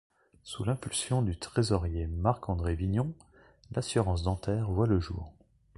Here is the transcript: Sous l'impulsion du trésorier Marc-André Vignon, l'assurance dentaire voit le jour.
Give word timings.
Sous 0.41 0.63
l'impulsion 0.63 1.21
du 1.21 1.37
trésorier 1.37 2.07
Marc-André 2.07 2.73
Vignon, 2.73 3.13
l'assurance 3.75 4.23
dentaire 4.23 4.71
voit 4.71 4.87
le 4.87 4.99
jour. 4.99 5.31